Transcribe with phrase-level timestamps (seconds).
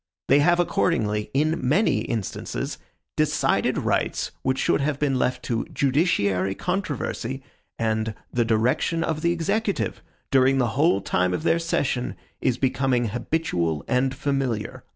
[0.29, 2.79] They have accordingly, IN MANY instances,
[3.17, 7.43] DECIDED RIGHTS which should have been left to JUDICIARY CONTROVERSY,
[7.77, 10.01] and THE DIRECTION OF THE EXECUTIVE,
[10.31, 14.83] DURING THE WHOLE TIME OF THEIR SESSION, IS BECOMING HABITUAL AND FAMILIAR."